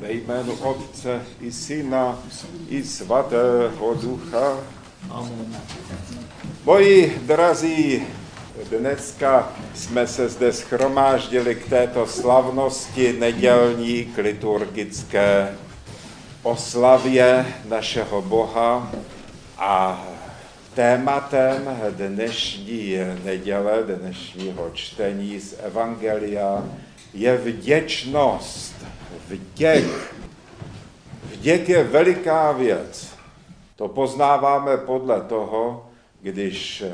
Ve 0.00 0.12
jménu 0.12 0.52
Otce 0.52 1.22
i 1.40 1.52
Syna 1.52 2.18
i 2.68 2.84
Svatého 2.84 3.94
Ducha. 3.94 4.58
Amen. 5.10 5.56
Moji 6.64 7.22
drazí, 7.26 8.02
dneska 8.78 9.52
jsme 9.74 10.06
se 10.06 10.28
zde 10.28 10.52
schromáždili 10.52 11.54
k 11.54 11.68
této 11.68 12.06
slavnosti 12.06 13.12
nedělní 13.12 14.04
k 14.04 14.18
liturgické 14.18 15.54
oslavě 16.42 17.46
našeho 17.68 18.22
Boha 18.22 18.92
a 19.58 20.04
tématem 20.74 21.80
dnešní 21.90 22.96
neděle, 23.24 23.82
dnešního 23.82 24.70
čtení 24.74 25.40
z 25.40 25.54
Evangelia 25.62 26.64
je 27.14 27.36
vděčnost 27.36 28.74
Vděk. 29.28 29.84
Vděk 31.24 31.68
je 31.68 31.84
veliká 31.84 32.52
věc. 32.52 33.14
To 33.76 33.88
poznáváme 33.88 34.76
podle 34.76 35.20
toho, 35.20 35.90
když 36.20 36.84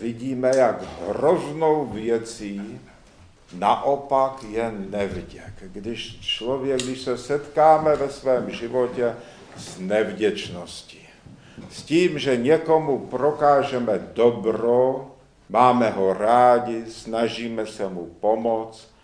vidíme, 0.00 0.50
jak 0.56 0.82
hroznou 1.08 1.86
věcí 1.86 2.80
naopak 3.54 4.44
je 4.50 4.72
nevděk. 4.90 5.52
Když 5.60 6.20
člověk, 6.20 6.82
když 6.82 7.00
se 7.00 7.18
setkáme 7.18 7.96
ve 7.96 8.10
svém 8.10 8.50
životě 8.50 9.14
s 9.56 9.78
nevděčností, 9.78 11.08
s 11.70 11.82
tím, 11.82 12.18
že 12.18 12.36
někomu 12.36 12.98
prokážeme 12.98 13.98
dobro, 14.12 15.10
máme 15.48 15.90
ho 15.90 16.12
rádi, 16.12 16.84
snažíme 16.88 17.66
se 17.66 17.88
mu 17.88 18.06
pomoct, 18.20 18.95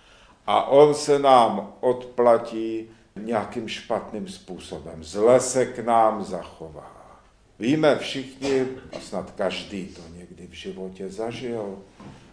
a 0.47 0.65
on 0.65 0.95
se 0.95 1.19
nám 1.19 1.73
odplatí 1.81 2.89
nějakým 3.17 3.69
špatným 3.69 4.29
způsobem. 4.29 5.05
Zle 5.05 5.41
se 5.41 5.67
k 5.67 5.79
nám 5.79 6.25
zachová. 6.25 6.93
Víme 7.59 7.99
všichni, 7.99 8.67
a 8.97 9.01
snad 9.01 9.31
každý 9.31 9.87
to 9.87 10.01
někdy 10.17 10.47
v 10.47 10.53
životě 10.53 11.09
zažil, 11.09 11.79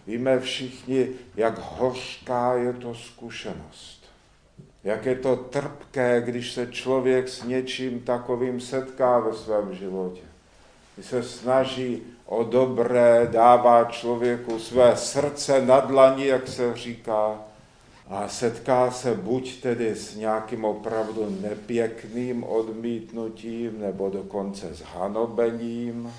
víme 0.08 0.40
všichni, 0.40 1.08
jak 1.36 1.60
hořká 1.78 2.54
je 2.54 2.74
to 2.74 2.96
zkušenost. 2.96 4.00
Jak 4.84 5.06
je 5.06 5.16
to 5.16 5.36
trpké, 5.36 6.22
když 6.22 6.52
se 6.52 6.68
člověk 6.68 7.30
s 7.30 7.44
něčím 7.44 8.00
takovým 8.00 8.62
setká 8.62 9.20
ve 9.20 9.34
svém 9.34 9.76
životě. 9.76 10.22
Když 10.96 11.08
se 11.08 11.24
snaží 11.24 12.02
o 12.26 12.44
dobré, 12.44 13.28
dává 13.32 13.86
člověku 13.86 14.60
své 14.60 14.98
srdce 14.98 15.66
na 15.66 15.80
dlani, 15.80 16.28
jak 16.28 16.48
se 16.48 16.76
říká, 16.76 17.40
a 18.10 18.28
setká 18.28 18.92
se 18.92 19.14
buď 19.14 19.62
tedy 19.62 19.96
s 19.96 20.16
nějakým 20.16 20.66
opravdu 20.66 21.38
nepěkným 21.42 22.44
odmítnutím, 22.44 23.82
nebo 23.82 24.10
dokonce 24.10 24.76
s 24.76 24.82
hanobením, 24.82 26.14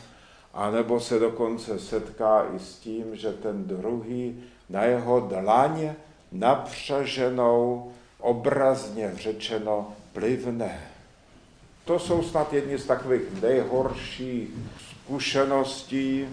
anebo 0.54 1.00
se 1.00 1.18
dokonce 1.18 1.78
setká 1.78 2.46
i 2.56 2.58
s 2.58 2.74
tím, 2.74 3.16
že 3.16 3.32
ten 3.32 3.64
druhý 3.64 4.42
na 4.68 4.84
jeho 4.84 5.20
dlaň 5.20 5.92
napřaženou, 6.32 7.92
obrazně 8.20 9.12
řečeno, 9.14 9.92
plivne. 10.12 10.80
To 11.84 11.98
jsou 11.98 12.22
snad 12.22 12.52
jedni 12.52 12.78
z 12.78 12.86
takových 12.86 13.42
nejhorších 13.42 14.48
zkušeností 14.90 16.28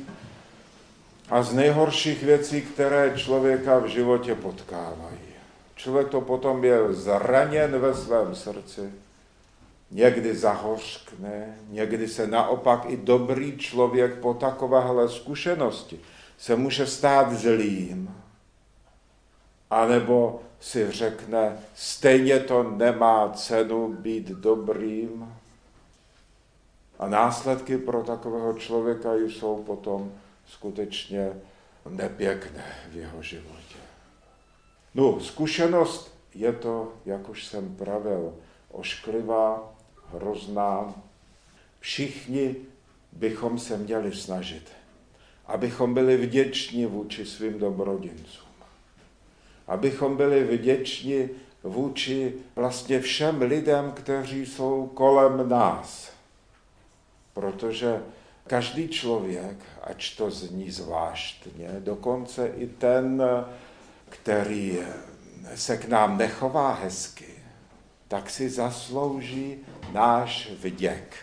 a 1.29 1.43
z 1.43 1.53
nejhorších 1.53 2.23
věcí, 2.23 2.61
které 2.61 3.13
člověka 3.17 3.79
v 3.79 3.85
životě 3.85 4.35
potkávají. 4.35 5.36
Člověk 5.77 6.09
to 6.09 6.21
potom 6.21 6.63
je 6.63 6.93
zraněn 6.93 7.79
ve 7.79 7.93
svém 7.93 8.35
srdci, 8.35 8.91
někdy 9.91 10.35
zahořkne, 10.35 11.57
někdy 11.69 12.07
se 12.07 12.27
naopak 12.27 12.85
i 12.87 12.97
dobrý 12.97 13.57
člověk 13.57 14.19
po 14.19 14.33
takovéhle 14.33 15.09
zkušenosti 15.09 15.99
se 16.37 16.55
může 16.55 16.87
stát 16.87 17.33
zlým, 17.33 18.15
anebo 19.69 20.41
si 20.59 20.91
řekne, 20.91 21.57
stejně 21.75 22.39
to 22.39 22.63
nemá 22.63 23.29
cenu 23.29 23.93
být 23.93 24.27
dobrým. 24.27 25.33
A 26.99 27.07
následky 27.07 27.77
pro 27.77 28.03
takového 28.03 28.53
člověka 28.53 29.13
jsou 29.13 29.63
potom 29.63 30.11
skutečně 30.47 31.33
nepěkné 31.89 32.65
v 32.91 32.95
jeho 32.95 33.21
životě. 33.21 33.86
No, 34.97 35.19
zkušenost 35.19 36.17
je 36.35 36.53
to, 36.53 36.93
jak 37.05 37.29
už 37.29 37.45
jsem 37.45 37.75
pravil, 37.75 38.33
ošklivá, 38.71 39.75
hrozná. 40.13 40.93
Všichni 41.79 42.55
bychom 43.11 43.59
se 43.59 43.77
měli 43.77 44.15
snažit, 44.15 44.71
abychom 45.45 45.93
byli 45.93 46.17
vděční 46.17 46.85
vůči 46.85 47.25
svým 47.25 47.59
dobrodincům. 47.59 48.47
Abychom 49.67 50.17
byli 50.17 50.43
vděční 50.43 51.29
vůči 51.63 52.33
vlastně 52.55 52.99
všem 52.99 53.41
lidem, 53.41 53.91
kteří 53.91 54.45
jsou 54.45 54.87
kolem 54.87 55.49
nás. 55.49 56.11
Protože 57.33 58.01
každý 58.47 58.87
člověk, 58.87 59.57
ač 59.83 60.15
to 60.15 60.31
zní 60.31 60.71
zvláštně, 60.71 61.69
dokonce 61.79 62.47
i 62.47 62.67
ten, 62.67 63.23
který 64.09 64.79
se 65.55 65.77
k 65.77 65.87
nám 65.87 66.17
nechová 66.17 66.73
hezky, 66.73 67.33
tak 68.07 68.29
si 68.29 68.49
zaslouží 68.49 69.57
náš 69.93 70.51
vděk. 70.59 71.15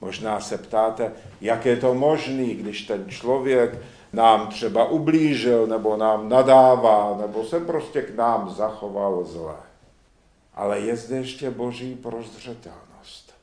Možná 0.00 0.40
se 0.40 0.58
ptáte, 0.58 1.12
jak 1.40 1.66
je 1.66 1.76
to 1.76 1.94
možný, 1.94 2.54
když 2.54 2.82
ten 2.82 3.04
člověk 3.08 3.78
nám 4.12 4.46
třeba 4.46 4.88
ublížil, 4.88 5.66
nebo 5.66 5.96
nám 5.96 6.28
nadává, 6.28 7.16
nebo 7.20 7.44
se 7.44 7.60
prostě 7.60 8.02
k 8.02 8.16
nám 8.16 8.50
zachoval 8.50 9.24
zle. 9.24 9.56
Ale 10.54 10.80
je 10.80 10.96
zde 10.96 11.16
ještě 11.16 11.50
boží 11.50 11.94
prozřetelnost. 11.94 13.34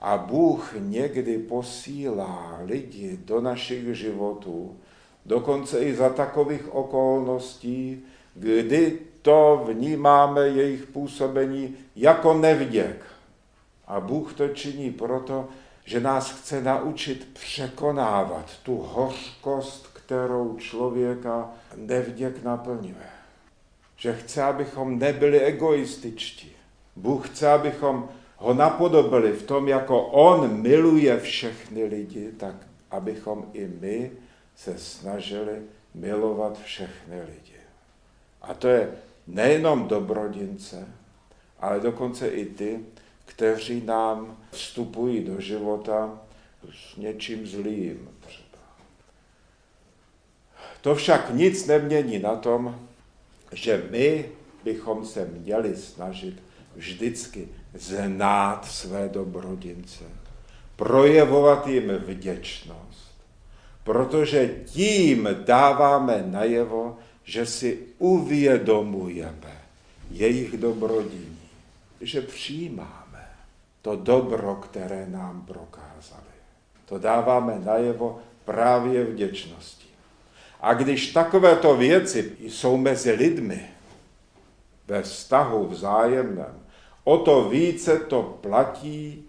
A 0.00 0.16
Bůh 0.16 0.74
někdy 0.78 1.38
posílá 1.38 2.58
lidi 2.64 3.18
do 3.24 3.40
našich 3.40 3.94
životů, 3.94 4.76
dokonce 5.26 5.80
i 5.80 5.94
za 5.94 6.08
takových 6.08 6.74
okolností, 6.74 8.02
kdy 8.34 8.98
to 9.22 9.64
vnímáme 9.68 10.48
jejich 10.48 10.86
působení 10.86 11.76
jako 11.96 12.34
nevděk. 12.34 13.04
A 13.86 14.00
Bůh 14.00 14.34
to 14.34 14.48
činí 14.48 14.90
proto, 14.90 15.48
že 15.84 16.00
nás 16.00 16.30
chce 16.30 16.62
naučit 16.62 17.28
překonávat 17.32 18.50
tu 18.62 18.76
hořkost, 18.76 19.90
kterou 19.92 20.56
člověka 20.58 21.50
nevděk 21.76 22.44
naplňuje. 22.44 23.06
Že 23.96 24.14
chce, 24.14 24.42
abychom 24.42 24.98
nebyli 24.98 25.40
egoističtí. 25.40 26.52
Bůh 26.96 27.28
chce, 27.28 27.52
abychom 27.52 28.08
ho 28.36 28.54
napodobili 28.54 29.32
v 29.32 29.42
tom, 29.42 29.68
jako 29.68 30.02
on 30.02 30.60
miluje 30.62 31.20
všechny 31.20 31.84
lidi, 31.84 32.32
tak 32.36 32.54
abychom 32.90 33.46
i 33.52 33.68
my 33.80 34.10
se 34.56 34.78
snažili 34.78 35.62
milovat 35.94 36.62
všechny 36.62 37.20
lidi. 37.20 37.56
A 38.42 38.54
to 38.54 38.68
je 38.68 38.92
nejenom 39.26 39.88
dobrodince, 39.88 40.88
ale 41.60 41.80
dokonce 41.80 42.28
i 42.28 42.46
ty, 42.46 42.80
kteří 43.24 43.82
nám 43.86 44.36
vstupují 44.50 45.24
do 45.24 45.40
života 45.40 46.20
s 46.72 46.96
něčím 46.96 47.46
zlým 47.46 48.08
třeba. 48.20 48.62
To 50.80 50.94
však 50.94 51.34
nic 51.34 51.66
nemění 51.66 52.18
na 52.18 52.36
tom, 52.36 52.88
že 53.52 53.86
my 53.90 54.28
bychom 54.64 55.06
se 55.06 55.24
měli 55.24 55.76
snažit 55.76 56.42
vždycky 56.74 57.48
znát 57.74 58.64
své 58.64 59.08
dobrodince, 59.08 60.04
projevovat 60.76 61.66
jim 61.66 61.88
vděčnost, 61.88 63.05
protože 63.86 64.48
tím 64.64 65.28
dáváme 65.44 66.24
najevo, 66.26 66.98
že 67.24 67.46
si 67.46 67.78
uvědomujeme 67.98 69.62
jejich 70.10 70.56
dobrodiní, 70.56 71.38
že 72.00 72.20
přijímáme 72.20 73.28
to 73.82 73.96
dobro, 73.96 74.54
které 74.54 75.06
nám 75.08 75.46
prokázali. 75.46 76.34
To 76.86 76.98
dáváme 76.98 77.58
najevo 77.64 78.18
právě 78.44 79.04
vděčnosti. 79.04 79.86
A 80.60 80.74
když 80.74 81.12
takovéto 81.12 81.76
věci 81.76 82.32
jsou 82.40 82.76
mezi 82.76 83.12
lidmi 83.12 83.70
ve 84.86 85.02
vztahu 85.02 85.66
vzájemném, 85.66 86.60
o 87.04 87.18
to 87.18 87.48
více 87.48 87.98
to 87.98 88.38
platí 88.40 89.24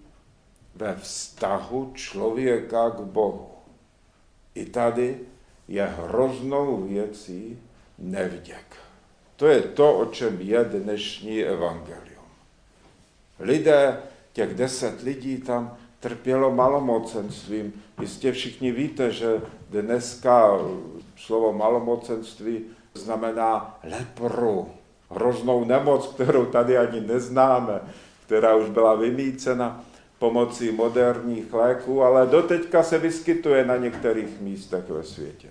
ve 0.75 0.95
vztahu 0.95 1.91
člověka 1.95 2.89
k 2.89 2.99
Bohu. 2.99 3.56
I 4.57 4.65
tady 4.65 5.19
je 5.67 5.85
hroznou 5.85 6.81
věcí 6.81 7.59
nevděk. 7.99 8.75
To 9.35 9.47
je 9.47 9.61
to, 9.61 9.97
o 9.97 10.05
čem 10.05 10.37
je 10.41 10.63
dnešní 10.63 11.43
evangelium. 11.43 12.25
Lidé, 13.39 13.99
těch 14.33 14.53
deset 14.53 15.01
lidí 15.01 15.37
tam 15.37 15.77
trpělo 15.99 16.51
malomocenstvím. 16.51 17.73
Jistě 18.01 18.31
všichni 18.31 18.71
víte, 18.71 19.11
že 19.11 19.41
dneska 19.69 20.59
slovo 21.17 21.53
malomocenství 21.53 22.61
znamená 22.93 23.79
lepru, 23.83 24.69
hroznou 25.09 25.65
nemoc, 25.65 26.07
kterou 26.07 26.45
tady 26.45 26.77
ani 26.77 27.01
neznáme, 27.01 27.81
která 28.25 28.55
už 28.55 28.69
byla 28.69 28.95
vymícena 28.95 29.85
pomocí 30.19 30.71
moderních 30.71 31.53
léků, 31.53 32.03
ale 32.03 32.27
doteďka 32.27 32.83
se 32.83 32.97
vyskytuje 32.97 33.65
na 33.65 33.77
některých 33.77 34.41
místech 34.41 34.89
ve 34.89 35.03
světě. 35.03 35.49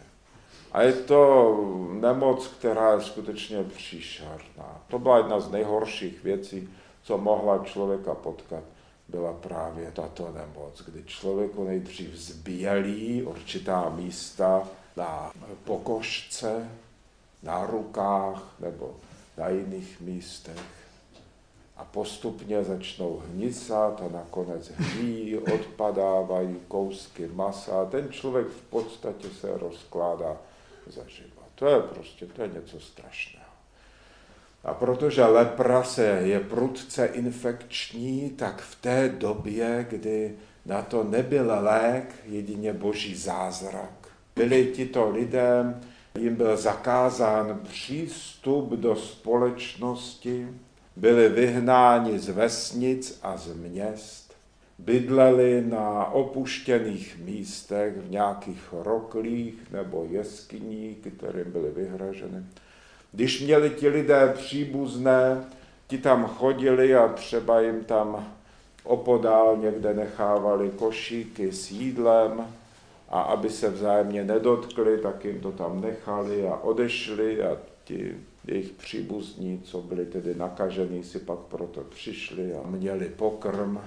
A 0.72 0.82
je 0.82 0.92
to 0.92 1.90
nemoc, 1.92 2.46
která 2.46 2.92
je 2.92 3.00
skutečně 3.00 3.62
příšerná. 3.62 4.80
To 4.88 4.98
byla 4.98 5.18
jedna 5.18 5.40
z 5.40 5.50
nejhorších 5.50 6.24
věcí, 6.24 6.68
co 7.02 7.18
mohla 7.18 7.64
člověka 7.64 8.14
potkat, 8.14 8.62
byla 9.08 9.32
právě 9.32 9.90
tato 9.92 10.32
nemoc, 10.34 10.82
kdy 10.86 11.04
člověku 11.04 11.64
nejdřív 11.64 12.14
zbělí 12.14 13.22
určitá 13.22 13.92
místa 13.96 14.68
na 14.96 15.32
pokožce, 15.64 16.68
na 17.42 17.66
rukách 17.66 18.42
nebo 18.60 18.94
na 19.38 19.48
jiných 19.48 20.00
místech 20.00 20.58
a 21.76 21.84
postupně 21.84 22.64
začnou 22.64 23.22
hnisat 23.26 24.00
a 24.00 24.16
nakonec 24.16 24.70
hní, 24.76 25.36
odpadávají 25.36 26.56
kousky 26.68 27.28
masa 27.28 27.82
a 27.82 27.84
ten 27.84 28.08
člověk 28.10 28.46
v 28.46 28.62
podstatě 28.62 29.28
se 29.40 29.58
rozkládá 29.58 30.36
zaživa. 30.86 31.42
To 31.54 31.66
je 31.66 31.80
prostě, 31.80 32.26
to 32.26 32.42
je 32.42 32.48
něco 32.48 32.80
strašného. 32.80 33.46
A 34.64 34.74
protože 34.74 35.24
lepra 35.24 35.82
se 35.82 36.04
je 36.04 36.40
prudce 36.40 37.06
infekční, 37.06 38.30
tak 38.30 38.60
v 38.60 38.74
té 38.80 39.08
době, 39.08 39.86
kdy 39.90 40.36
na 40.66 40.82
to 40.82 41.04
nebyl 41.04 41.52
lék, 41.60 42.14
jedině 42.24 42.72
boží 42.72 43.14
zázrak, 43.14 44.08
byli 44.36 44.66
tito 44.66 45.10
lidé, 45.10 45.80
jim 46.18 46.36
byl 46.36 46.56
zakázán 46.56 47.60
přístup 47.68 48.70
do 48.70 48.96
společnosti, 48.96 50.48
byli 50.96 51.28
vyhnáni 51.28 52.18
z 52.18 52.28
vesnic 52.28 53.18
a 53.22 53.36
z 53.36 53.54
měst, 53.54 54.34
bydleli 54.78 55.64
na 55.68 56.04
opuštěných 56.04 57.18
místech, 57.24 57.96
v 57.96 58.10
nějakých 58.10 58.68
roklích 58.72 59.54
nebo 59.72 60.06
jeskyních, 60.10 60.96
které 61.18 61.44
byly 61.44 61.70
vyhraženy. 61.70 62.44
Když 63.12 63.40
měli 63.40 63.70
ti 63.70 63.88
lidé 63.88 64.32
příbuzné, 64.36 65.44
ti 65.88 65.98
tam 65.98 66.26
chodili 66.26 66.94
a 66.94 67.08
třeba 67.08 67.60
jim 67.60 67.84
tam 67.84 68.32
opodál 68.84 69.56
někde 69.56 69.94
nechávali 69.94 70.70
košíky 70.70 71.52
s 71.52 71.70
jídlem 71.70 72.46
a 73.08 73.20
aby 73.20 73.50
se 73.50 73.70
vzájemně 73.70 74.24
nedotkli, 74.24 74.98
tak 74.98 75.24
jim 75.24 75.40
to 75.40 75.52
tam 75.52 75.80
nechali 75.80 76.48
a 76.48 76.56
odešli 76.56 77.42
a 77.42 77.56
ti 77.84 78.14
jejich 78.46 78.70
příbuzní, 78.70 79.60
co 79.64 79.82
byli 79.82 80.06
tedy 80.06 80.34
nakažení, 80.34 81.04
si 81.04 81.18
pak 81.18 81.38
proto 81.38 81.80
přišli 81.80 82.54
a 82.54 82.66
měli 82.66 83.08
pokrm. 83.08 83.78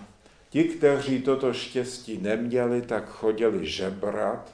Ti, 0.50 0.64
kteří 0.64 1.22
toto 1.22 1.54
štěstí 1.54 2.18
neměli, 2.22 2.82
tak 2.82 3.10
chodili 3.10 3.68
žebrat, 3.68 4.52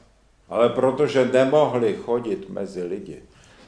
ale 0.49 0.69
protože 0.69 1.25
nemohli 1.33 1.93
chodit 1.93 2.49
mezi 2.49 2.83
lidi, 2.83 3.23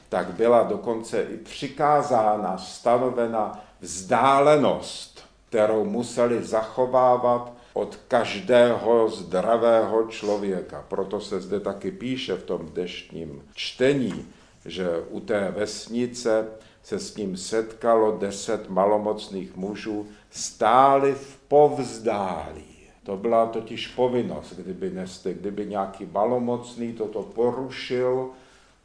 tak 0.08 0.26
byla 0.26 0.62
dokonce 0.62 1.22
i 1.22 1.36
přikázána, 1.36 2.58
stanovena 2.58 3.64
vzdálenost, 3.80 5.24
kterou 5.48 5.84
museli 5.84 6.44
zachovávat 6.44 7.52
od 7.72 7.96
každého 8.08 9.08
zdravého 9.08 10.06
člověka. 10.06 10.84
Proto 10.88 11.20
se 11.20 11.40
zde 11.40 11.60
taky 11.60 11.90
píše 11.90 12.34
v 12.34 12.42
tom 12.42 12.66
dnešním 12.66 13.42
čtení, 13.54 14.26
že 14.70 14.88
u 15.10 15.20
té 15.20 15.50
vesnice 15.56 16.46
se 16.82 16.98
s 16.98 17.16
ním 17.16 17.36
setkalo 17.36 18.18
deset 18.18 18.68
malomocných 18.68 19.56
mužů, 19.56 20.06
stáli 20.30 21.14
v 21.14 21.36
povzdálí. 21.48 22.64
To 23.02 23.16
byla 23.16 23.46
totiž 23.46 23.86
povinnost, 23.86 24.52
kdyby, 24.52 24.90
neste, 24.90 25.34
kdyby 25.34 25.66
nějaký 25.66 26.06
malomocný 26.12 26.92
toto 26.92 27.22
porušil, 27.22 28.30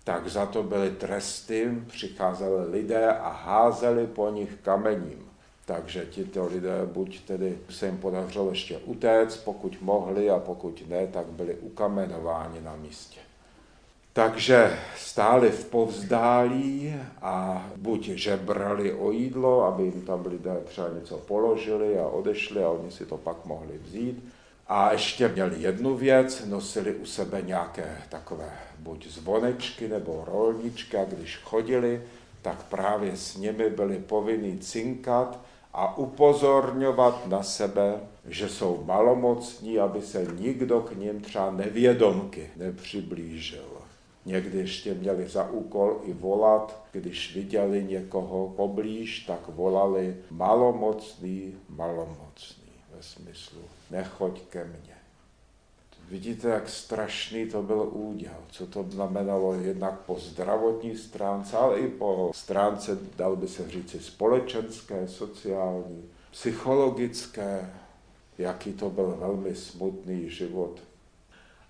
tak 0.03 0.27
za 0.27 0.45
to 0.45 0.63
byly 0.63 0.91
tresty, 0.91 1.71
přicházeli 1.87 2.71
lidé 2.71 3.07
a 3.07 3.29
házeli 3.29 4.07
po 4.07 4.29
nich 4.29 4.55
kamením. 4.61 5.29
Takže 5.65 6.05
tito 6.05 6.45
lidé 6.45 6.85
buď 6.85 7.21
tedy 7.21 7.57
se 7.69 7.85
jim 7.85 7.97
podařilo 7.97 8.49
ještě 8.49 8.77
utéct, 8.77 9.37
pokud 9.37 9.81
mohli, 9.81 10.29
a 10.29 10.39
pokud 10.39 10.83
ne, 10.87 11.07
tak 11.07 11.25
byli 11.25 11.55
ukamenováni 11.55 12.61
na 12.61 12.75
místě. 12.75 13.19
Takže 14.13 14.79
stáli 14.97 15.49
v 15.49 15.65
povzdálí 15.65 16.95
a 17.21 17.65
buď 17.75 18.09
žebrali 18.09 18.93
o 18.93 19.11
jídlo, 19.11 19.63
aby 19.63 19.83
jim 19.83 20.01
tam 20.01 20.25
lidé 20.25 20.61
třeba 20.65 20.89
něco 20.89 21.17
položili 21.17 21.99
a 21.99 22.07
odešli 22.07 22.63
a 22.63 22.69
oni 22.69 22.91
si 22.91 23.05
to 23.05 23.17
pak 23.17 23.45
mohli 23.45 23.77
vzít. 23.77 24.23
A 24.67 24.91
ještě 24.91 25.27
měli 25.27 25.61
jednu 25.61 25.95
věc, 25.95 26.45
nosili 26.45 26.95
u 26.95 27.05
sebe 27.05 27.41
nějaké 27.41 27.97
takové 28.09 28.49
buď 28.79 29.07
zvonečky 29.07 29.87
nebo 29.87 30.23
rolničky 30.27 30.97
a 30.97 31.05
když 31.05 31.37
chodili, 31.37 32.01
tak 32.41 32.63
právě 32.63 33.17
s 33.17 33.37
nimi 33.37 33.69
byli 33.69 33.97
povinni 33.97 34.57
cinkat 34.57 35.39
a 35.73 35.97
upozorňovat 35.97 37.27
na 37.27 37.43
sebe, 37.43 37.99
že 38.25 38.49
jsou 38.49 38.83
malomocní, 38.85 39.79
aby 39.79 40.01
se 40.01 40.27
nikdo 40.39 40.81
k 40.81 40.95
ním 40.95 41.21
třeba 41.21 41.51
nevědomky 41.51 42.49
nepřiblížil. 42.55 43.72
Někdy 44.25 44.57
ještě 44.57 44.93
měli 44.93 45.29
za 45.29 45.49
úkol 45.49 46.01
i 46.03 46.13
volat, 46.13 46.83
když 46.91 47.35
viděli 47.35 47.83
někoho 47.83 48.53
poblíž, 48.55 49.19
tak 49.19 49.39
volali 49.47 50.17
malomocný, 50.31 51.55
malomocný, 51.69 52.71
ve 52.95 53.03
smyslu 53.03 53.61
nechoď 53.91 54.41
ke 54.41 54.63
mně. 54.63 54.93
Vidíte, 56.09 56.49
jak 56.49 56.69
strašný 56.69 57.45
to 57.49 57.63
byl 57.63 57.89
úděl, 57.91 58.37
co 58.51 58.67
to 58.67 58.85
znamenalo 58.89 59.53
jednak 59.53 59.99
po 59.99 60.19
zdravotní 60.19 60.97
stránce, 60.97 61.57
ale 61.57 61.79
i 61.79 61.87
po 61.87 62.31
stránce, 62.33 62.97
dal 63.15 63.35
by 63.35 63.47
se 63.47 63.69
říci, 63.69 63.99
společenské, 63.99 65.07
sociální, 65.07 66.09
psychologické, 66.31 67.73
jaký 68.37 68.73
to 68.73 68.89
byl 68.89 69.15
velmi 69.19 69.55
smutný 69.55 70.29
život 70.29 70.79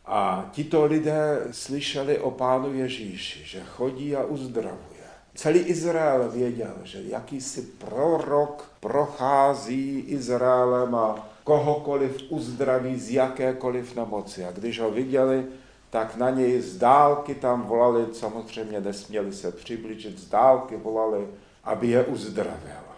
a 0.05 0.50
tito 0.51 0.86
lidé 0.86 1.48
slyšeli 1.51 2.19
o 2.19 2.31
pánu 2.31 2.74
Ježíši, 2.74 3.45
že 3.45 3.63
chodí 3.63 4.15
a 4.15 4.24
uzdravuje. 4.24 5.03
Celý 5.36 5.60
Izrael 5.60 6.29
věděl, 6.29 6.74
že 6.83 7.01
jakýsi 7.03 7.62
prorok 7.62 8.69
prochází 8.79 10.00
Izraelem 10.00 10.95
a 10.95 11.27
kohokoliv 11.43 12.17
uzdraví 12.29 13.00
z 13.00 13.12
jakékoliv 13.12 13.95
nemoci. 13.95 14.45
A 14.45 14.51
když 14.51 14.79
ho 14.79 14.91
viděli, 14.91 15.45
tak 15.89 16.15
na 16.15 16.29
něj 16.29 16.62
z 16.62 16.77
dálky 16.77 17.36
tam 17.36 17.62
volali, 17.62 18.05
samozřejmě 18.13 18.81
nesměli 18.81 19.33
se 19.33 19.51
přiblížit, 19.51 20.19
z 20.19 20.29
dálky 20.29 20.77
volali, 20.77 21.27
aby 21.63 21.88
je 21.88 22.03
uzdravil. 22.03 22.92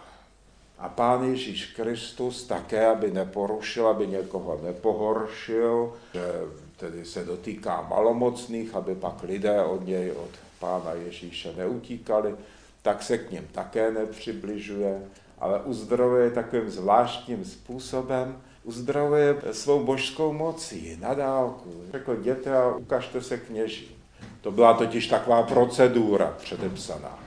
A 0.78 0.88
pán 0.88 1.24
Ježíš 1.24 1.66
Kristus 1.66 2.44
také, 2.44 2.86
aby 2.86 3.10
neporušil, 3.10 3.86
aby 3.88 4.06
někoho 4.06 4.60
nepohoršil, 4.62 5.92
že 6.14 6.32
tedy 6.76 7.04
se 7.04 7.24
dotýká 7.24 7.86
malomocných, 7.90 8.74
aby 8.74 8.94
pak 8.94 9.22
lidé 9.22 9.62
od 9.62 9.86
něj, 9.86 10.12
od 10.12 10.30
pána 10.58 10.92
Ježíše 10.92 11.52
neutíkali, 11.56 12.34
tak 12.82 13.02
se 13.02 13.18
k 13.18 13.30
ním 13.30 13.48
také 13.52 13.90
nepřibližuje, 13.90 15.02
ale 15.38 15.60
uzdravuje 15.60 16.30
takovým 16.30 16.70
zvláštním 16.70 17.44
způsobem, 17.44 18.40
uzdravuje 18.64 19.36
svou 19.52 19.84
božskou 19.84 20.32
mocí 20.32 20.96
na 21.00 21.14
dálku. 21.14 21.70
Řekl, 21.92 22.12
jděte 22.12 22.56
a 22.56 22.76
ukažte 22.76 23.22
se 23.22 23.38
kněží. 23.38 23.96
To 24.40 24.50
byla 24.50 24.74
totiž 24.74 25.06
taková 25.06 25.42
procedura 25.42 26.34
předepsaná, 26.38 27.18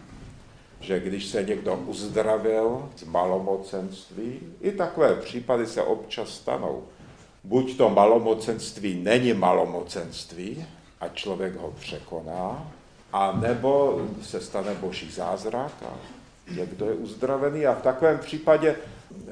že 0.80 1.00
když 1.00 1.26
se 1.26 1.44
někdo 1.44 1.76
uzdravil 1.76 2.90
z 2.98 3.04
malomocenství, 3.04 4.40
i 4.62 4.72
takové 4.72 5.16
případy 5.16 5.68
se 5.68 5.84
občas 5.84 6.30
stanou, 6.30 6.84
buď 7.44 7.78
to 7.78 7.90
malomocenství 7.90 9.04
není 9.04 9.34
malomocenství 9.34 10.66
a 11.00 11.08
člověk 11.08 11.56
ho 11.56 11.74
překoná, 11.80 12.72
a 13.14 13.32
nebo 13.32 14.02
se 14.22 14.42
stane 14.42 14.74
boží 14.74 15.12
zázrak 15.12 15.72
a 15.86 15.94
někdo 16.56 16.86
je 16.86 16.94
uzdravený. 16.94 17.66
A 17.66 17.74
v 17.74 17.82
takovém 17.82 18.20
případě 18.20 18.76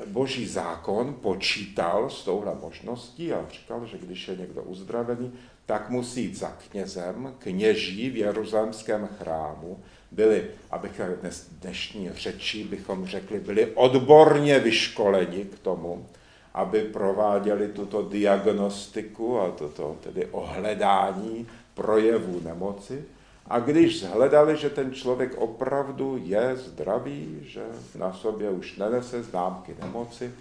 boží 0.06 0.48
zákon 0.48 1.14
počítal 1.22 2.10
s 2.10 2.24
touhle 2.24 2.56
možností 2.62 3.34
a 3.34 3.46
říkal, 3.52 3.86
že 3.86 3.98
když 3.98 4.28
je 4.28 4.36
někdo 4.36 4.64
uzdravený, 4.64 5.34
tak 5.66 5.90
musí 5.90 6.22
jít 6.22 6.36
za 6.36 6.58
knězem, 6.72 7.34
kněží 7.40 8.10
v 8.10 8.18
jeruzalémském 8.18 9.08
chrámu 9.20 9.80
byli, 10.12 10.48
abych 10.72 11.02
dnes, 11.22 11.48
dnešní 11.52 12.10
řečí 12.14 12.64
bychom 12.64 13.08
řekli, 13.08 13.40
byli 13.40 13.66
odborně 13.66 14.60
vyškoleni 14.60 15.46
k 15.46 15.60
tomu, 15.60 16.06
aby 16.54 16.82
prováděli 16.82 17.68
tuto 17.68 18.02
diagnostiku 18.02 19.40
a 19.40 19.52
toto 19.52 19.98
tedy 20.04 20.26
ohledání 20.26 21.48
projevů 21.74 22.42
nemoci. 22.44 23.06
A 23.50 23.60
když 23.60 24.00
zhledali, 24.00 24.58
že 24.58 24.70
ten 24.70 24.94
člověk 24.94 25.38
opravdu 25.38 26.22
je 26.24 26.56
zdravý, 26.56 27.40
že 27.42 27.62
na 27.96 28.14
sobě 28.14 28.50
už 28.50 28.78
nenese 28.78 29.24
známky 29.24 29.76
nemoci, 29.82 30.32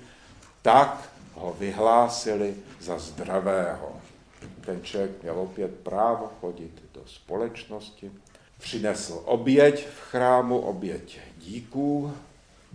tak 0.63 1.11
ho 1.35 1.57
vyhlásili 1.59 2.55
za 2.81 2.99
zdravého. 2.99 3.93
Ten 4.61 4.83
člověk 4.83 5.23
měl 5.23 5.41
opět 5.41 5.75
právo 5.75 6.31
chodit 6.41 6.83
do 6.95 7.01
společnosti, 7.07 8.11
přinesl 8.61 9.23
oběť 9.25 9.87
v 9.87 10.01
chrámu, 10.01 10.59
oběť 10.59 11.19
díků 11.39 12.13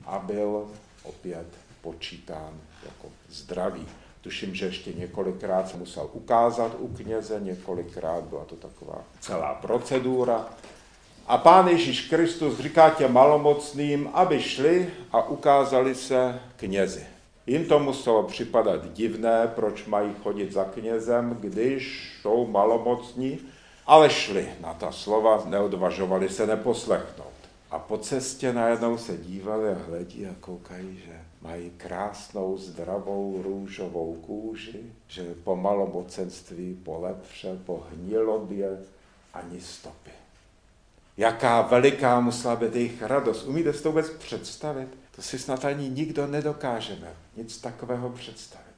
a 0.06 0.20
byl 0.20 0.68
opět 1.04 1.48
počítán 1.82 2.54
jako 2.86 3.08
zdravý. 3.30 3.88
Tuším, 4.22 4.56
že 4.56 4.66
ještě 4.66 4.94
několikrát 4.94 5.70
se 5.70 5.78
musel 5.78 6.10
ukázat 6.14 6.76
u 6.80 6.88
kněze, 6.88 7.40
několikrát 7.40 8.24
byla 8.24 8.46
to 8.46 8.56
taková 8.56 9.04
celá 9.20 9.54
procedura. 9.54 10.46
A 11.28 11.38
pán 11.38 11.68
Ježíš 11.68 12.02
Kristus 12.10 12.60
říká 12.60 12.90
těm 12.90 13.14
malomocným, 13.14 14.10
aby 14.14 14.42
šli 14.42 14.90
a 15.12 15.28
ukázali 15.28 15.96
se 15.96 16.40
knězi. 16.56 17.06
Jim 17.48 17.66
to 17.66 17.80
muselo 17.80 18.24
připadat 18.24 18.94
divné, 18.94 19.52
proč 19.56 19.86
mají 19.86 20.16
chodit 20.24 20.52
za 20.52 20.66
knězem, 20.66 21.38
když 21.40 22.14
jsou 22.22 22.48
malomocní, 22.48 23.40
ale 23.92 24.10
šli 24.10 24.48
na 24.62 24.74
ta 24.74 24.92
slova, 24.92 25.44
neodvažovali 25.46 26.30
se 26.30 26.48
neposlechnout. 26.48 27.34
A 27.72 27.80
po 27.80 27.98
cestě 27.98 28.54
najednou 28.54 28.98
se 28.98 29.18
dívali 29.18 29.70
a 29.70 29.78
hledí 29.88 30.28
a 30.28 30.36
koukají, 30.40 31.02
že 31.06 31.20
mají 31.42 31.72
krásnou, 31.78 32.58
zdravou, 32.58 33.42
růžovou 33.44 34.14
kůži, 34.14 34.84
že 35.08 35.36
po 35.44 35.56
malomocenství, 35.56 36.80
po 36.84 37.00
lepře, 37.00 37.60
po 37.66 37.84
hnilobě 37.92 38.78
ani 39.34 39.62
stopy. 39.62 40.12
Jaká 41.18 41.62
veliká 41.62 42.20
musela 42.20 42.56
být 42.56 42.76
jejich 42.76 43.02
radost. 43.02 43.44
Umíte 43.44 43.74
si 43.74 43.84
to 43.84 43.90
vůbec 43.90 44.10
představit? 44.10 44.88
To 45.16 45.22
si 45.22 45.40
snad 45.40 45.66
ani 45.66 45.90
nikdo 45.90 46.28
nedokážeme 46.28 47.14
nic 47.38 47.58
takového 47.58 48.10
představit. 48.10 48.76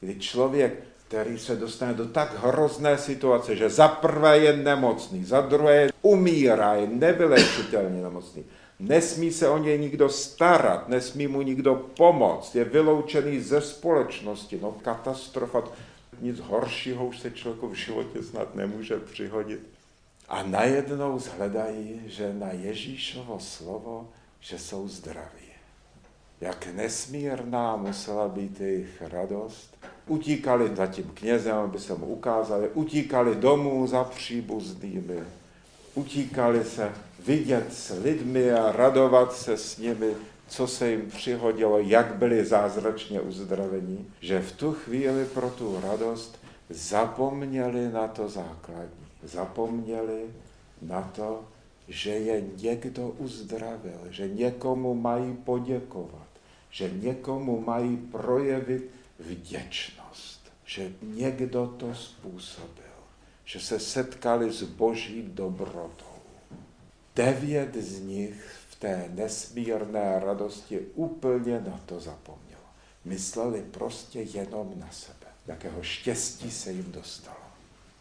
Kdy 0.00 0.20
člověk, 0.20 0.95
který 1.08 1.38
se 1.38 1.56
dostane 1.56 1.94
do 1.94 2.08
tak 2.08 2.38
hrozné 2.38 2.98
situace, 2.98 3.56
že 3.56 3.70
za 3.70 3.88
prvé 3.88 4.38
je 4.38 4.56
nemocný, 4.56 5.24
za 5.24 5.40
druhé 5.40 5.88
umírá, 6.02 6.74
je 6.74 6.86
nevylečitelně 6.86 8.02
nemocný, 8.02 8.44
nesmí 8.78 9.32
se 9.32 9.48
o 9.48 9.58
něj 9.58 9.78
nikdo 9.78 10.08
starat, 10.08 10.88
nesmí 10.88 11.26
mu 11.26 11.42
nikdo 11.42 11.74
pomoct, 11.74 12.54
je 12.54 12.64
vyloučený 12.64 13.40
ze 13.40 13.60
společnosti, 13.60 14.58
no 14.62 14.72
katastrofa, 14.82 15.62
nic 16.20 16.40
horšího 16.40 17.06
už 17.06 17.18
se 17.18 17.30
člověku 17.30 17.68
v 17.68 17.74
životě 17.74 18.22
snad 18.22 18.54
nemůže 18.54 18.96
přihodit. 18.96 19.60
A 20.28 20.42
najednou 20.42 21.18
zhledají, 21.18 22.02
že 22.06 22.34
na 22.34 22.48
Ježíšovo 22.52 23.40
slovo, 23.40 24.08
že 24.40 24.58
jsou 24.58 24.88
zdraví 24.88 25.46
jak 26.40 26.66
nesmírná 26.66 27.76
musela 27.76 28.28
být 28.28 28.60
jejich 28.60 29.02
radost. 29.02 29.75
Utíkali 30.08 30.76
za 30.76 30.86
tím 30.86 31.10
knězem, 31.14 31.56
aby 31.56 31.78
se 31.78 31.94
mu 31.94 32.06
ukázali, 32.06 32.68
utíkali 32.68 33.34
domů 33.34 33.86
za 33.86 34.04
příbuznými, 34.04 35.18
utíkali 35.94 36.64
se 36.64 36.92
vidět 37.26 37.74
s 37.74 38.02
lidmi 38.02 38.52
a 38.52 38.72
radovat 38.72 39.32
se 39.32 39.56
s 39.56 39.78
nimi, 39.78 40.14
co 40.48 40.66
se 40.66 40.90
jim 40.90 41.10
přihodilo, 41.10 41.78
jak 41.78 42.14
byli 42.14 42.44
zázračně 42.44 43.20
uzdravení, 43.20 44.06
že 44.20 44.40
v 44.40 44.52
tu 44.52 44.72
chvíli 44.72 45.24
pro 45.24 45.50
tu 45.50 45.80
radost 45.82 46.38
zapomněli 46.70 47.92
na 47.92 48.08
to 48.08 48.28
základní. 48.28 49.06
Zapomněli 49.22 50.22
na 50.82 51.02
to, 51.02 51.44
že 51.88 52.10
je 52.10 52.44
někdo 52.56 53.08
uzdravil, 53.08 54.00
že 54.10 54.28
někomu 54.28 54.94
mají 54.94 55.32
poděkovat 55.44 56.26
že 56.76 56.90
někomu 57.02 57.64
mají 57.66 57.96
projevit 57.96 58.90
vděčnost, 59.18 60.52
že 60.64 60.92
někdo 61.02 61.66
to 61.66 61.94
způsobil, 61.94 62.96
že 63.44 63.60
se 63.60 63.80
setkali 63.80 64.52
s 64.52 64.62
boží 64.62 65.22
dobrotou. 65.22 66.16
Devět 67.16 67.74
z 67.74 68.00
nich 68.00 68.56
v 68.68 68.76
té 68.76 69.10
nesmírné 69.14 70.20
radosti 70.20 70.80
úplně 70.94 71.60
na 71.60 71.80
to 71.86 72.00
zapomnělo. 72.00 72.62
Mysleli 73.04 73.62
prostě 73.70 74.20
jenom 74.20 74.72
na 74.76 74.90
sebe, 74.90 75.26
jakého 75.46 75.82
štěstí 75.82 76.50
se 76.50 76.72
jim 76.72 76.92
dostalo. 76.92 77.46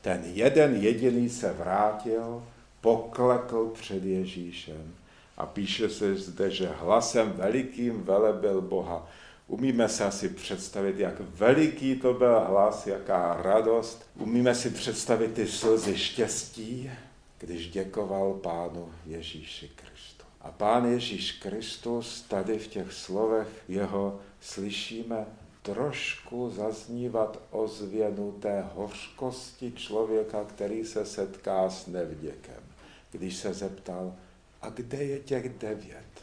Ten 0.01 0.21
jeden 0.25 0.75
jediný 0.75 1.29
se 1.29 1.53
vrátil, 1.53 2.43
poklekl 2.81 3.71
před 3.73 4.03
Ježíšem 4.03 4.95
a 5.37 5.45
píše 5.45 5.89
se 5.89 6.15
zde, 6.15 6.49
že 6.49 6.67
hlasem 6.67 7.31
velikým 7.31 8.03
velebil 8.03 8.61
Boha. 8.61 9.09
Umíme 9.47 9.89
si 9.89 10.03
asi 10.03 10.29
představit, 10.29 10.99
jak 10.99 11.19
veliký 11.19 11.95
to 11.95 12.13
byl 12.13 12.39
hlas, 12.39 12.87
jaká 12.87 13.41
radost. 13.41 14.09
Umíme 14.15 14.55
si 14.55 14.69
představit 14.69 15.33
ty 15.33 15.47
slzy 15.47 15.97
štěstí, 15.97 16.91
když 17.37 17.69
děkoval 17.69 18.33
Pánu 18.33 18.93
Ježíši 19.05 19.71
Kristu. 19.75 20.25
A 20.41 20.51
Pán 20.51 20.85
Ježíš 20.85 21.31
Kristus 21.31 22.21
tady 22.21 22.59
v 22.59 22.67
těch 22.67 22.93
slovech 22.93 23.47
jeho 23.67 24.19
slyšíme 24.41 25.25
trošku 25.61 26.49
zaznívat 26.49 27.39
ozvěnu 27.51 28.31
té 28.31 28.65
hořkosti 28.73 29.71
člověka, 29.71 30.43
který 30.43 30.85
se 30.85 31.05
setká 31.05 31.69
s 31.69 31.87
nevděkem. 31.87 32.63
Když 33.11 33.35
se 33.35 33.53
zeptal, 33.53 34.15
a 34.61 34.69
kde 34.69 35.03
je 35.03 35.19
těch 35.19 35.57
devět? 35.57 36.14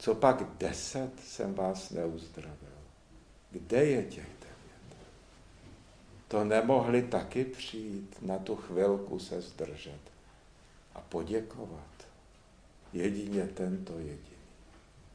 Co 0.00 0.14
pak 0.14 0.42
deset 0.58 1.10
jsem 1.24 1.54
vás 1.54 1.90
neuzdravil? 1.90 2.78
Kde 3.50 3.84
je 3.84 4.02
těch 4.02 4.28
devět? 4.40 4.96
To 6.28 6.44
nemohli 6.44 7.02
taky 7.02 7.44
přijít 7.44 8.16
na 8.22 8.38
tu 8.38 8.56
chvilku 8.56 9.18
se 9.18 9.40
zdržet 9.40 10.00
a 10.94 11.00
poděkovat. 11.00 12.06
Jedině 12.92 13.48
tento 13.54 13.98
jediný. 13.98 14.20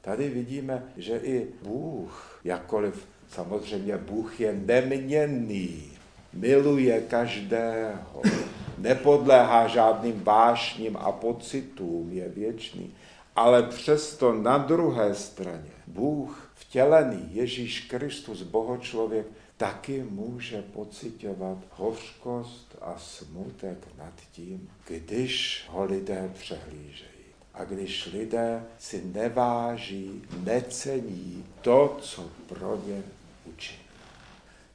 Tady 0.01 0.29
vidíme, 0.29 0.83
že 0.97 1.17
i 1.17 1.47
Bůh, 1.61 2.39
jakkoliv 2.43 3.07
samozřejmě 3.29 3.97
Bůh 3.97 4.39
je 4.39 4.53
neměnný, 4.53 5.91
miluje 6.33 7.01
každého, 7.01 8.21
nepodléhá 8.77 9.67
žádným 9.67 10.23
vášním 10.23 10.97
a 10.97 11.11
pocitům, 11.11 12.11
je 12.13 12.29
věčný. 12.29 12.93
Ale 13.35 13.63
přesto 13.63 14.33
na 14.33 14.57
druhé 14.57 15.15
straně 15.15 15.71
Bůh 15.87 16.51
vtělený 16.55 17.29
Ježíš 17.31 17.81
Kristus, 17.81 18.41
bohočlověk, 18.41 19.25
taky 19.57 20.05
může 20.09 20.61
pocitovat 20.61 21.57
hořkost 21.71 22.75
a 22.81 22.95
smutek 22.97 23.77
nad 23.97 24.13
tím, 24.31 24.69
když 24.87 25.65
ho 25.69 25.83
lidé 25.83 26.31
přehlížejí. 26.33 27.09
A 27.53 27.63
když 27.63 28.05
lidé 28.13 28.63
si 28.79 29.03
neváží, 29.13 30.21
necení 30.43 31.45
to, 31.61 31.97
co 32.01 32.29
pro 32.47 32.79
ně 32.87 33.03
učí. 33.45 33.75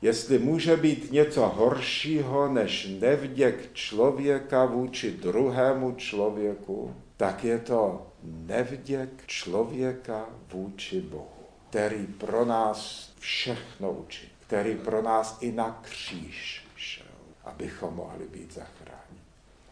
Jestli 0.03 0.39
může 0.39 0.77
být 0.77 1.13
něco 1.13 1.49
horšího 1.49 2.53
než 2.53 2.89
nevděk 3.01 3.71
člověka 3.73 4.65
vůči 4.65 5.11
druhému 5.11 5.95
člověku, 5.95 6.95
tak 7.17 7.45
je 7.45 7.59
to 7.59 8.10
nevděk 8.23 9.27
člověka 9.27 10.27
vůči 10.53 11.01
Bohu, 11.01 11.47
který 11.71 12.07
pro 12.07 12.45
nás 12.45 13.11
všechno 13.19 13.93
učí, 13.93 14.29
který 14.47 14.75
pro 14.75 15.03
nás 15.03 15.39
i 15.41 15.53
na 15.53 15.81
kříž 15.83 16.67
šel, 16.77 17.07
abychom 17.45 17.95
mohli 17.95 18.27
být 18.29 18.55
zachráněni. 18.55 19.21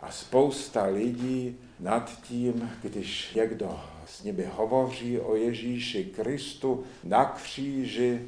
A 0.01 0.11
spousta 0.11 0.85
lidí 0.85 1.57
nad 1.81 2.23
tím, 2.23 2.71
když 2.83 3.35
někdo 3.35 3.81
s 4.07 4.23
nimi 4.23 4.49
hovoří 4.53 5.21
o 5.21 5.37
Ježíši 5.37 6.05
Kristu 6.05 6.85
na 7.05 7.25
kříži, 7.25 8.23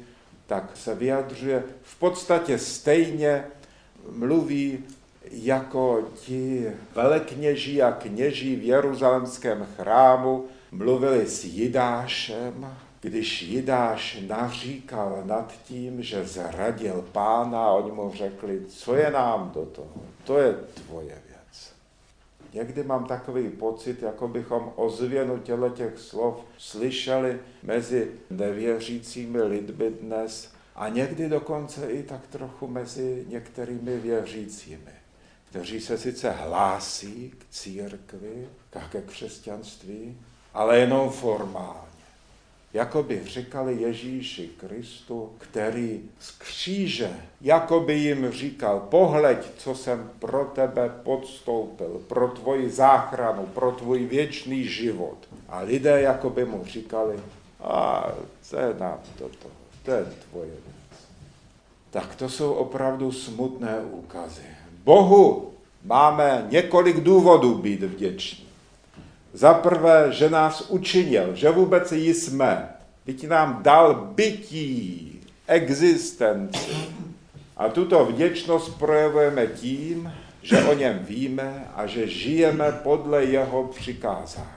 tak 0.47 0.77
se 0.77 0.95
vyjadřuje 0.95 1.63
v 1.81 1.99
podstatě 1.99 2.57
stejně, 2.57 3.43
mluví 4.09 4.83
jako 5.31 6.09
ti 6.15 6.71
velekněží 6.95 7.81
a 7.81 7.91
kněží 7.91 8.55
v 8.55 8.63
jeruzalemském 8.63 9.67
chrámu 9.75 10.45
mluvili 10.71 11.27
s 11.27 11.45
Jidášem, 11.45 12.77
když 13.01 13.41
Jidáš 13.41 14.23
naříkal 14.27 15.23
nad 15.25 15.53
tím, 15.63 16.03
že 16.03 16.25
zradil 16.25 17.05
pána 17.11 17.71
oni 17.71 17.91
mu 17.91 18.11
řekli, 18.15 18.61
co 18.67 18.95
je 18.95 19.11
nám 19.11 19.51
do 19.53 19.65
toho, 19.65 20.03
to 20.23 20.37
je 20.37 20.53
tvoje 20.53 21.07
věc. 21.27 21.73
Někdy 22.53 22.83
mám 22.83 23.05
takový 23.05 23.49
pocit, 23.49 24.01
jako 24.01 24.27
bychom 24.27 24.71
ozvěnu 24.75 25.37
těle 25.37 25.69
těch 25.69 25.99
slov 25.99 26.45
slyšeli 26.57 27.39
mezi 27.63 28.11
nevěřícími 28.29 29.41
lidmi 29.41 29.89
dnes 29.89 30.53
a 30.75 30.89
někdy 30.89 31.29
dokonce 31.29 31.91
i 31.91 32.03
tak 32.03 32.27
trochu 32.27 32.67
mezi 32.67 33.25
některými 33.27 33.97
věřícími, 33.97 34.91
kteří 35.51 35.81
se 35.81 35.97
sice 35.97 36.31
hlásí 36.31 37.33
k 37.37 37.53
církvi, 37.53 38.47
ke 38.89 39.01
křesťanství, 39.01 40.17
ale 40.53 40.79
jenom 40.79 41.09
formálně 41.09 41.91
jako 42.73 43.03
by 43.03 43.21
říkali 43.25 43.81
Ježíši 43.81 44.47
Kristu, 44.47 45.31
který 45.37 46.01
z 46.19 46.31
kříže, 46.31 47.11
jako 47.41 47.79
by 47.79 47.93
jim 47.93 48.31
říkal, 48.31 48.79
pohleď, 48.79 49.37
co 49.57 49.75
jsem 49.75 50.11
pro 50.19 50.51
tebe 50.55 50.89
podstoupil, 51.03 52.01
pro 52.07 52.27
tvoji 52.27 52.69
záchranu, 52.69 53.45
pro 53.45 53.71
tvůj 53.71 54.05
věčný 54.05 54.63
život. 54.63 55.17
A 55.49 55.59
lidé 55.59 56.01
jako 56.01 56.29
by 56.29 56.45
mu 56.45 56.65
říkali, 56.65 57.19
a 57.59 58.07
co 58.41 58.57
je 58.57 58.73
nám 58.79 58.99
toto, 59.17 59.47
to 59.83 59.91
je 59.91 60.05
tvoje 60.05 60.49
věc. 60.49 60.99
Tak 61.89 62.15
to 62.15 62.29
jsou 62.29 62.53
opravdu 62.53 63.11
smutné 63.11 63.81
úkazy. 63.81 64.60
Bohu 64.83 65.53
máme 65.85 66.47
několik 66.49 66.99
důvodů 66.99 67.55
být 67.55 67.83
vděční. 67.83 68.45
Za 69.33 69.53
prvé, 69.53 70.07
že 70.09 70.29
nás 70.29 70.69
učinil, 70.69 71.35
že 71.35 71.49
vůbec 71.49 71.91
jsme. 71.91 72.69
Byť 73.05 73.27
nám 73.27 73.59
dal 73.63 73.95
bytí, 74.15 75.21
existenci. 75.47 76.71
A 77.57 77.69
tuto 77.69 78.05
vděčnost 78.05 78.79
projevujeme 78.79 79.47
tím, 79.47 80.13
že 80.41 80.63
o 80.63 80.73
něm 80.73 80.99
víme 80.99 81.67
a 81.75 81.87
že 81.87 82.07
žijeme 82.07 82.71
podle 82.71 83.25
jeho 83.25 83.63
přikázání. 83.63 84.47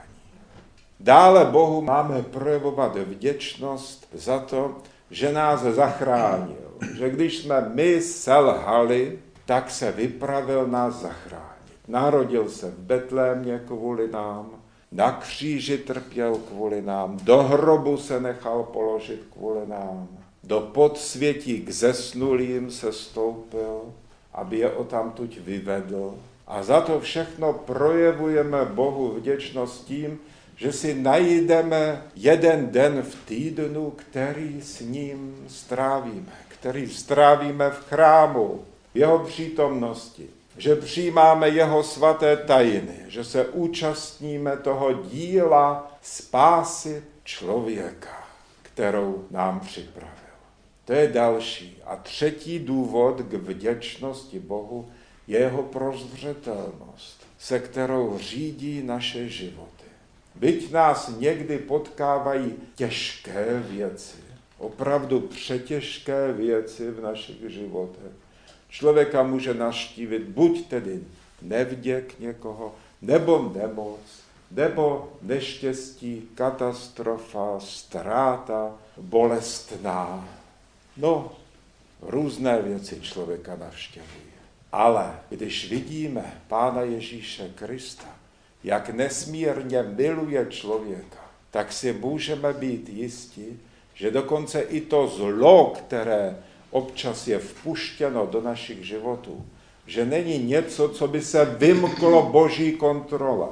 Dále 0.99 1.45
Bohu 1.45 1.81
máme 1.81 2.21
projevovat 2.21 2.95
vděčnost 2.95 4.07
za 4.13 4.39
to, 4.39 4.75
že 5.11 5.31
nás 5.31 5.61
zachránil. 5.61 6.65
Že 6.97 7.09
když 7.09 7.37
jsme 7.37 7.71
my 7.73 8.01
selhali, 8.01 9.19
tak 9.45 9.71
se 9.71 9.91
vypravil 9.91 10.67
nás 10.67 10.95
zachránit. 10.95 11.55
Narodil 11.87 12.49
se 12.49 12.71
v 12.71 12.79
Betlémě 12.79 13.61
kvůli 13.67 14.11
nám, 14.11 14.49
na 14.91 15.11
kříži 15.11 15.77
trpěl 15.77 16.35
kvůli 16.35 16.81
nám, 16.81 17.17
do 17.23 17.43
hrobu 17.43 17.97
se 17.97 18.19
nechal 18.19 18.63
položit 18.63 19.27
kvůli 19.33 19.67
nám, 19.67 20.07
do 20.43 20.61
podsvětí 20.61 21.61
k 21.61 21.69
zesnulým 21.69 22.71
se 22.71 22.93
stoupil, 22.93 23.81
aby 24.33 24.57
je 24.57 24.71
o 24.71 24.83
tamtuť 24.83 25.39
vyvedl. 25.39 26.15
A 26.47 26.63
za 26.63 26.81
to 26.81 26.99
všechno 26.99 27.53
projevujeme 27.53 28.65
Bohu 28.65 29.11
vděčnost 29.11 29.85
tím, 29.85 30.19
že 30.55 30.73
si 30.73 30.93
najdeme 30.93 32.03
jeden 32.15 32.71
den 32.71 33.01
v 33.01 33.25
týdnu, 33.25 33.91
který 33.91 34.61
s 34.61 34.79
ním 34.79 35.45
strávíme, 35.47 36.33
který 36.47 36.89
strávíme 36.89 37.69
v 37.69 37.79
chrámu, 37.79 38.65
jeho 38.95 39.19
přítomnosti 39.19 40.29
že 40.57 40.75
přijímáme 40.75 41.49
jeho 41.49 41.83
svaté 41.83 42.37
tajiny, 42.37 42.99
že 43.07 43.23
se 43.23 43.47
účastníme 43.47 44.57
toho 44.57 44.93
díla 44.93 45.97
spásy 46.01 47.03
člověka, 47.23 48.27
kterou 48.61 49.25
nám 49.31 49.59
připravil. 49.59 50.11
To 50.85 50.93
je 50.93 51.07
další. 51.07 51.81
A 51.85 51.95
třetí 51.95 52.59
důvod 52.59 53.21
k 53.21 53.33
vděčnosti 53.33 54.39
Bohu 54.39 54.89
je 55.27 55.39
jeho 55.39 55.63
prozřetelnost, 55.63 57.27
se 57.39 57.59
kterou 57.59 58.17
řídí 58.17 58.83
naše 58.83 59.29
životy. 59.29 59.85
Byť 60.35 60.71
nás 60.71 61.11
někdy 61.17 61.57
potkávají 61.57 62.53
těžké 62.75 63.63
věci, 63.69 64.17
opravdu 64.57 65.19
přetěžké 65.19 66.33
věci 66.33 66.91
v 66.91 67.01
našich 67.01 67.49
životech, 67.49 68.11
Člověka 68.75 69.23
může 69.23 69.53
naštívit 69.53 70.21
buď 70.23 70.67
tedy 70.67 71.03
nevděk 71.41 72.19
někoho, 72.19 72.75
nebo 73.01 73.51
nemoc, 73.55 73.99
nebo 74.51 75.13
neštěstí, 75.21 76.29
katastrofa, 76.35 77.59
ztráta, 77.59 78.77
bolestná. 78.97 80.29
No, 80.97 81.31
různé 82.01 82.61
věci 82.61 83.01
člověka 83.01 83.55
navštěvují. 83.55 84.35
Ale 84.71 85.19
když 85.29 85.69
vidíme 85.69 86.41
Pána 86.47 86.81
Ježíše 86.81 87.51
Krista, 87.55 88.09
jak 88.63 88.89
nesmírně 88.89 89.83
miluje 89.83 90.45
člověka, 90.49 91.25
tak 91.51 91.73
si 91.73 91.93
můžeme 91.93 92.53
být 92.53 92.89
jistí, 92.89 93.59
že 93.93 94.11
dokonce 94.11 94.61
i 94.61 94.81
to 94.81 95.07
zlo, 95.07 95.73
které 95.77 96.37
občas 96.75 97.27
je 97.27 97.39
vpuštěno 97.39 98.27
do 98.27 98.41
našich 98.41 98.85
životů, 98.85 99.45
že 99.87 100.05
není 100.05 100.37
něco, 100.37 100.89
co 100.89 101.07
by 101.07 101.21
se 101.21 101.45
vymklo 101.45 102.21
boží 102.21 102.71
kontrola, 102.71 103.49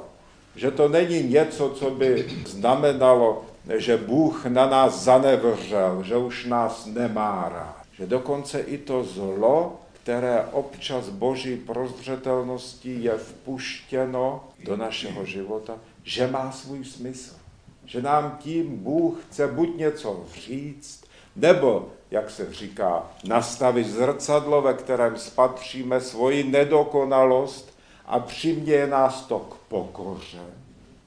že 0.56 0.70
to 0.70 0.88
není 0.88 1.22
něco, 1.22 1.70
co 1.70 1.90
by 1.90 2.26
znamenalo, 2.46 3.44
že 3.76 3.96
Bůh 3.96 4.46
na 4.46 4.66
nás 4.68 5.02
zanevřel, 5.04 6.02
že 6.02 6.16
už 6.16 6.44
nás 6.44 6.86
nemá 6.86 7.48
rád. 7.48 7.84
Že 7.98 8.06
dokonce 8.06 8.60
i 8.60 8.78
to 8.78 9.04
zlo, 9.04 9.80
které 10.02 10.44
občas 10.52 11.08
boží 11.08 11.56
prozřetelností 11.56 13.04
je 13.04 13.12
vpuštěno 13.12 14.44
do 14.64 14.76
našeho 14.76 15.24
života, 15.24 15.78
že 16.02 16.26
má 16.26 16.52
svůj 16.52 16.84
smysl. 16.84 17.34
Že 17.86 18.02
nám 18.02 18.38
tím 18.40 18.76
Bůh 18.76 19.24
chce 19.24 19.48
buď 19.48 19.76
něco 19.76 20.24
říct, 20.34 21.04
nebo 21.36 21.88
jak 22.14 22.30
se 22.30 22.52
říká, 22.52 23.02
nastavit 23.24 23.86
zrcadlo, 23.86 24.62
ve 24.62 24.74
kterém 24.74 25.18
spatříme 25.18 26.00
svoji 26.00 26.44
nedokonalost 26.44 27.78
a 28.06 28.18
přiměje 28.18 28.86
nás 28.86 29.26
to 29.26 29.38
k 29.38 29.54
pokoře. 29.68 30.42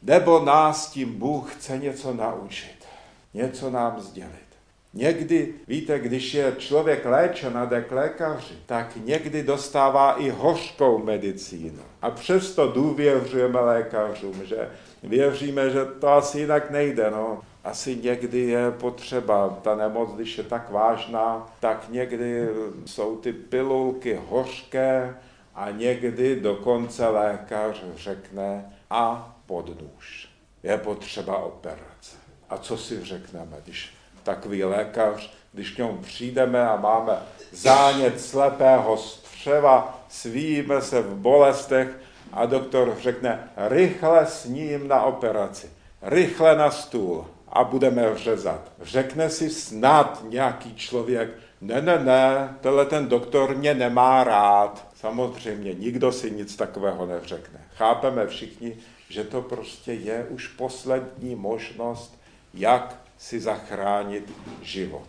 Nebo 0.03 0.39
nás 0.39 0.91
tím 0.91 1.19
Bůh 1.19 1.55
chce 1.55 1.77
něco 1.77 2.13
naučit, 2.13 2.85
něco 3.33 3.69
nám 3.69 3.99
sdělit. 3.99 4.47
Někdy, 4.93 5.53
víte, 5.67 5.99
když 5.99 6.33
je 6.33 6.55
člověk 6.57 7.05
léčen 7.05 7.57
a 7.57 7.65
jde 7.65 7.81
k 7.81 7.91
lékaři, 7.91 8.53
tak 8.65 8.95
někdy 8.95 9.43
dostává 9.43 10.13
i 10.13 10.29
hořkou 10.29 10.97
medicínu. 10.97 11.83
A 12.01 12.11
přesto 12.11 12.71
důvěřujeme 12.71 13.59
lékařům, 13.59 14.45
že 14.45 14.69
věříme, 15.03 15.69
že 15.69 15.85
to 15.85 16.07
asi 16.07 16.39
jinak 16.39 16.71
nejde. 16.71 17.11
No 17.11 17.41
asi 17.67 17.95
někdy 17.95 18.39
je 18.39 18.71
potřeba, 18.71 19.59
ta 19.61 19.75
nemoc, 19.75 20.09
když 20.15 20.37
je 20.37 20.43
tak 20.43 20.71
vážná, 20.71 21.47
tak 21.59 21.89
někdy 21.89 22.49
jsou 22.85 23.17
ty 23.17 23.33
pilulky 23.33 24.19
hořké 24.29 25.15
a 25.55 25.71
někdy 25.71 26.39
dokonce 26.39 27.07
lékař 27.07 27.83
řekne 27.95 28.73
a 28.89 29.35
podnůž. 29.45 30.29
Je 30.63 30.77
potřeba 30.77 31.37
operace. 31.37 32.17
A 32.49 32.57
co 32.57 32.77
si 32.77 33.05
řekneme, 33.05 33.57
když 33.63 33.93
takový 34.23 34.63
lékař, 34.63 35.33
když 35.53 35.71
k 35.71 35.77
němu 35.77 35.97
přijdeme 35.97 36.69
a 36.69 36.75
máme 36.75 37.19
zánět 37.51 38.21
slepého 38.21 38.97
střeva, 38.97 40.05
svíme 40.09 40.81
se 40.81 41.01
v 41.01 41.15
bolestech 41.15 41.87
a 42.33 42.45
doktor 42.45 42.95
řekne, 43.01 43.49
rychle 43.57 44.25
s 44.25 44.45
ním 44.45 44.87
na 44.87 45.03
operaci, 45.03 45.69
rychle 46.01 46.55
na 46.55 46.71
stůl 46.71 47.25
a 47.49 47.63
budeme 47.63 48.17
řezat. 48.17 48.71
Řekne 48.81 49.29
si 49.29 49.49
snad 49.49 50.23
nějaký 50.29 50.75
člověk, 50.75 51.29
ne, 51.61 51.81
ne, 51.81 51.99
ne, 52.03 52.55
tenhle 52.61 52.85
ten 52.85 53.07
doktor 53.07 53.55
mě 53.55 53.73
nemá 53.73 54.23
rád. 54.23 54.87
Samozřejmě, 54.95 55.73
nikdo 55.73 56.11
si 56.11 56.31
nic 56.31 56.55
takového 56.55 57.05
neřekne. 57.05 57.59
Chápeme 57.75 58.27
všichni, 58.27 58.77
že 59.09 59.23
to 59.23 59.41
prostě 59.41 59.93
je 59.93 60.25
už 60.29 60.47
poslední 60.47 61.35
možnost, 61.35 62.19
jak 62.53 62.95
si 63.17 63.39
zachránit 63.39 64.33
život. 64.61 65.07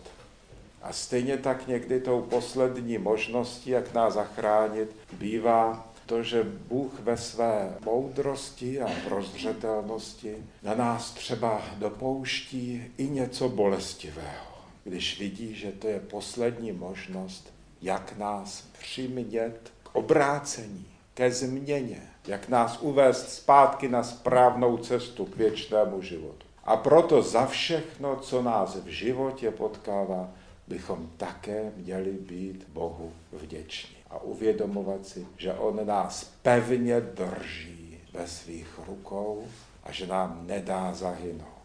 A 0.81 0.93
stejně 0.93 1.37
tak 1.37 1.67
někdy 1.67 1.99
tou 1.99 2.21
poslední 2.21 2.97
možností, 2.97 3.69
jak 3.69 3.93
nás 3.93 4.13
zachránit, 4.13 4.95
bývá 5.13 5.88
to, 6.09 6.23
že 6.23 6.43
Bůh 6.43 6.99
ve 6.99 7.17
své 7.17 7.77
moudrosti 7.85 8.81
a 8.81 8.89
prozřetelnosti 9.07 10.35
na 10.63 10.75
nás 10.75 11.11
třeba 11.11 11.61
dopouští 11.77 12.83
i 12.97 13.09
něco 13.09 13.49
bolestivého, 13.49 14.47
když 14.83 15.19
vidí, 15.19 15.55
že 15.55 15.71
to 15.71 15.87
je 15.87 15.99
poslední 15.99 16.71
možnost, 16.71 17.53
jak 17.81 18.17
nás 18.17 18.61
přimět 18.79 19.71
k 19.83 19.95
obrácení, 19.95 20.85
ke 21.13 21.31
změně, 21.31 22.01
jak 22.27 22.49
nás 22.49 22.77
uvést 22.81 23.29
zpátky 23.33 23.87
na 23.87 24.03
správnou 24.03 24.77
cestu 24.77 25.25
k 25.25 25.35
věčnému 25.35 26.01
životu. 26.01 26.47
A 26.63 26.77
proto 26.77 27.21
za 27.21 27.45
všechno, 27.45 28.15
co 28.15 28.41
nás 28.41 28.75
v 28.75 28.87
životě 28.87 29.51
potkává, 29.51 30.29
bychom 30.67 31.09
také 31.17 31.71
měli 31.75 32.11
být 32.11 32.67
Bohu 32.73 33.13
vděční 33.31 33.98
a 34.09 34.23
uvědomovat 34.23 35.05
si, 35.05 35.27
že 35.37 35.53
On 35.53 35.87
nás 35.87 36.31
pevně 36.41 37.01
drží 37.01 37.97
ve 38.13 38.27
svých 38.27 38.79
rukou 38.87 39.43
a 39.83 39.91
že 39.91 40.07
nám 40.07 40.43
nedá 40.47 40.93
zahynout. 40.93 41.59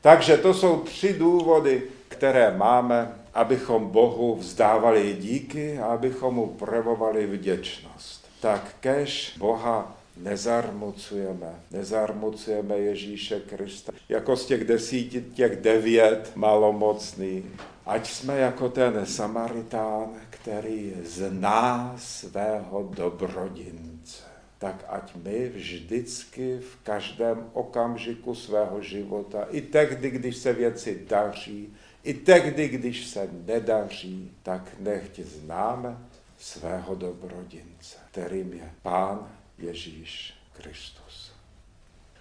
Takže 0.00 0.36
to 0.36 0.54
jsou 0.54 0.80
tři 0.80 1.14
důvody, 1.14 1.82
které 2.08 2.56
máme, 2.56 3.14
abychom 3.34 3.86
Bohu 3.86 4.36
vzdávali 4.36 5.16
díky 5.20 5.78
a 5.78 5.86
abychom 5.86 6.34
mu 6.34 6.46
projevovali 6.46 7.26
vděčnost. 7.26 8.28
Tak 8.40 8.74
kež 8.80 9.34
Boha 9.38 9.96
nezarmucujeme, 10.16 11.54
nezarmucujeme 11.70 12.78
Ježíše 12.78 13.40
Krista. 13.40 13.92
Jako 14.08 14.36
z 14.36 14.46
těch 14.46 14.64
desíti, 14.64 15.24
těch 15.34 15.56
devět 15.56 16.32
malomocných. 16.34 17.44
Ať 17.86 18.10
jsme 18.10 18.38
jako 18.38 18.68
ten 18.68 19.06
Samaritán, 19.06 20.08
který 20.48 20.94
zná 21.04 21.94
svého 21.98 22.90
dobrodince. 22.94 24.24
Tak 24.58 24.84
ať 24.88 25.14
my 25.14 25.48
vždycky 25.48 26.58
v 26.58 26.76
každém 26.82 27.50
okamžiku 27.52 28.34
svého 28.34 28.82
života, 28.82 29.46
i 29.50 29.60
tehdy, 29.60 30.10
když 30.10 30.36
se 30.36 30.52
věci 30.52 31.04
daří, 31.08 31.76
i 32.04 32.14
tehdy, 32.14 32.68
když 32.68 33.06
se 33.06 33.28
nedaří, 33.46 34.30
tak 34.42 34.62
nechť 34.80 35.20
známe 35.20 35.98
svého 36.38 36.94
dobrodince, 36.94 37.96
kterým 38.10 38.52
je 38.52 38.70
Pán 38.82 39.28
Ježíš 39.58 40.34
Kristus. 40.52 41.32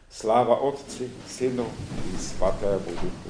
Sláva 0.10 0.58
Otci, 0.58 1.12
Synu 1.28 1.68
i 2.16 2.18
Svatému 2.18 2.92
Duchu. 2.92 3.30